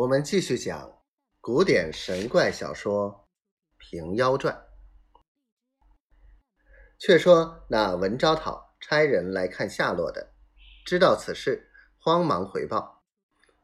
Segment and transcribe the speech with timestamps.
[0.00, 0.98] 我们继续讲
[1.42, 3.28] 古典神怪小说
[3.76, 4.54] 《平妖传》。
[6.98, 10.32] 却说那文昭讨差人来看下落的，
[10.86, 13.04] 知道此事，慌忙回报。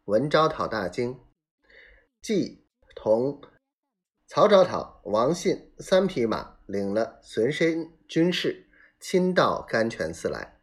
[0.04, 1.19] 文昭讨大惊，
[2.21, 3.41] 即同
[4.27, 8.69] 曹昭讨、王信三匹马，领了随身军士，
[9.01, 10.61] 亲到甘泉寺来。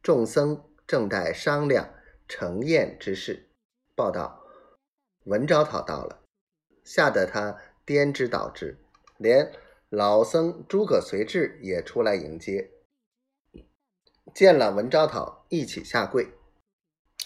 [0.00, 1.92] 众僧正待商量
[2.28, 3.50] 盛宴之事，
[3.96, 4.43] 报道。
[5.24, 6.20] 文昭讨到了，
[6.84, 8.78] 吓得他颠之倒之，
[9.16, 9.50] 连
[9.88, 12.70] 老僧诸葛随志也出来迎接。
[14.34, 16.28] 见了文昭讨，一起下跪。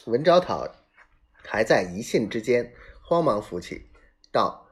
[0.04, 0.72] 文昭讨
[1.32, 2.72] 还在一信之间，
[3.02, 3.90] 慌忙扶起，
[4.30, 4.68] 道：“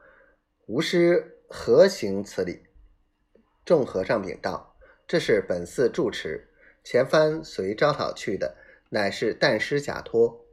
[0.67, 2.63] 吾师何行此礼？”
[3.65, 6.47] 众和尚禀道：“这是本寺住持，
[6.81, 8.55] 前番随昭讨去的，
[8.89, 10.45] 乃是旦师假托。”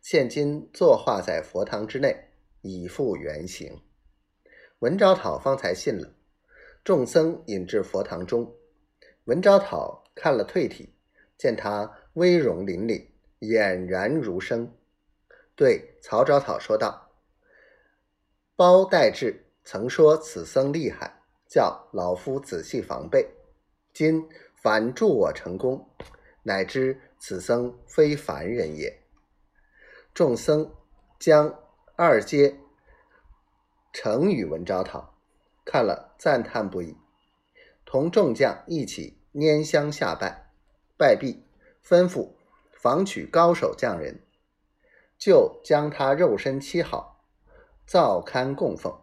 [0.00, 2.30] 现今坐化在佛堂之内，
[2.62, 3.82] 以复原形。
[4.78, 6.14] 文昭讨方才信了。
[6.84, 8.54] 众僧引至佛堂中，
[9.24, 10.94] 文昭讨看了退体，
[11.36, 13.04] 见他威容凛凛，
[13.40, 14.72] 俨然如生，
[15.54, 17.10] 对曹昭讨说道
[18.56, 23.28] ：“包代志曾说此僧厉害，叫老夫仔细防备。
[23.92, 25.86] 今反助我成功，
[26.42, 28.96] 乃知此僧非凡人也。”
[30.18, 30.74] 众僧
[31.20, 31.62] 将
[31.94, 32.58] 二阶
[33.92, 35.14] 成语文昭讨，
[35.64, 36.96] 看了赞叹不已，
[37.84, 40.50] 同众将一起拈香下拜，
[40.96, 41.44] 拜毕，
[41.86, 42.32] 吩咐
[42.72, 44.20] 访取高手匠人，
[45.16, 47.24] 就将他肉身沏好，
[47.86, 49.00] 造龛供奉，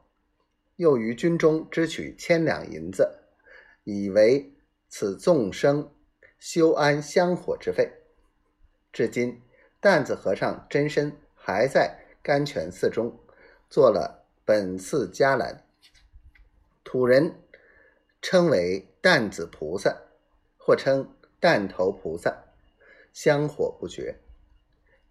[0.75, 3.19] 又于军中支取千两银子，
[3.85, 4.53] 以为
[4.89, 5.94] 此众生
[6.38, 7.94] 修安香火之费。
[8.91, 9.44] 至今。
[9.86, 13.19] 担子和尚真身还在甘泉寺中，
[13.69, 15.64] 做了本寺伽蓝，
[16.83, 17.36] 土人
[18.19, 19.96] 称为担子菩萨，
[20.57, 22.46] 或称担头菩萨，
[23.13, 24.18] 香火不绝。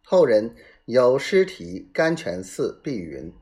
[0.02, 3.32] 后人有诗题甘泉寺碧云：“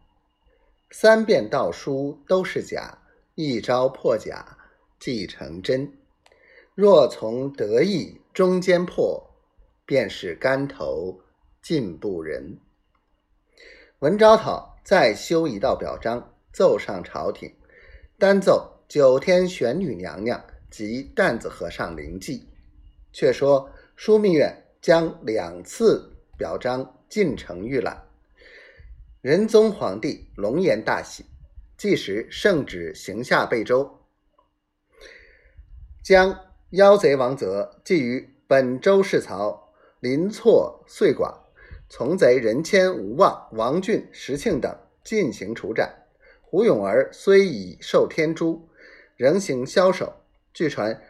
[0.92, 2.98] 三遍道书都是假，
[3.34, 4.58] 一招破假
[5.00, 5.96] 即成真。
[6.74, 9.28] 若从得意中间破。”
[9.92, 11.20] 便是竿头
[11.60, 12.56] 进步人。
[13.98, 17.54] 文昭讨再修一道表彰，奏上朝廷，
[18.18, 22.48] 单奏九天玄女娘娘及担子和尚灵迹。
[23.12, 28.02] 却说枢密院将两次表彰进城预览，
[29.20, 31.26] 仁宗皇帝龙颜大喜，
[31.76, 34.00] 即时圣旨行下贝州，
[36.02, 36.34] 将
[36.70, 39.61] 妖贼王泽寄于本州市曹。
[40.02, 41.32] 林错岁寡，
[41.88, 46.08] 从贼人谦吴望、王俊、石庆等进行处斩。
[46.40, 48.68] 胡永儿虽已受天诛，
[49.16, 50.12] 仍行枭首。
[50.52, 51.00] 据传，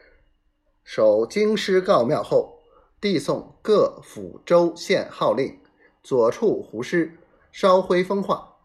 [0.84, 2.58] 守京师告庙后，
[3.00, 5.58] 递送各府州县号令，
[6.02, 7.16] 左处胡师，
[7.50, 8.56] 烧灰风化。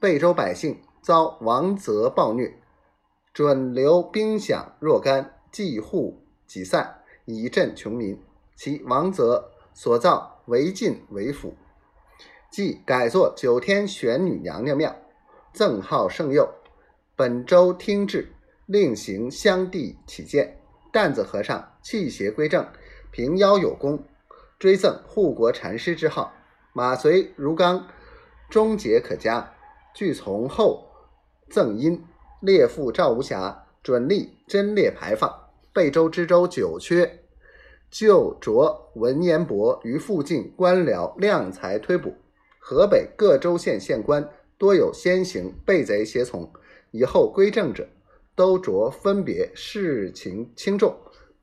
[0.00, 2.60] 贝州百姓遭王泽暴虐，
[3.32, 8.20] 准留兵饷若干，济户几散，以振穷民。
[8.56, 9.52] 其王泽。
[9.76, 11.54] 所造为晋为府，
[12.50, 14.96] 即改作九天玄女娘娘庙，
[15.52, 16.48] 赠号圣佑。
[17.14, 18.32] 本州听制，
[18.64, 20.58] 另行相地起见。
[20.90, 22.66] 担子和尚弃邪归正，
[23.10, 24.02] 平妖有功，
[24.58, 26.32] 追赠护国禅师之号。
[26.72, 27.86] 马随如刚，
[28.48, 29.52] 终节可嘉。
[29.94, 30.88] 据从后
[31.50, 32.02] 赠阴
[32.40, 35.50] 列父赵无暇，准立贞烈牌坊。
[35.74, 37.25] 贝州知州九缺。
[37.98, 42.14] 就着文彦博于附近官僚量才推捕，
[42.58, 46.52] 河北各州县县官多有先行被贼胁从，
[46.90, 47.88] 以后归正者，
[48.34, 50.94] 都着分别事情轻重，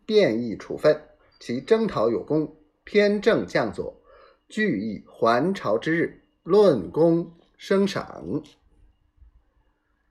[0.06, 1.02] 便宜处分。
[1.40, 4.00] 其征讨有功，偏正将佐，
[4.48, 8.44] 俱以还朝之日论功升赏。